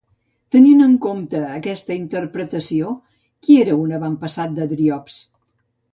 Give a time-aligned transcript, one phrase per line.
[0.53, 2.95] Tenint en compte aquesta interpretació,
[3.45, 5.21] qui era un avantpassat de Driops?